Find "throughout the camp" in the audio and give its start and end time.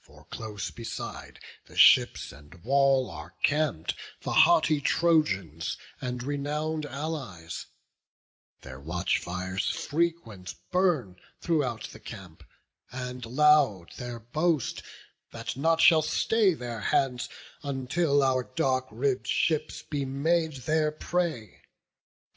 11.40-12.42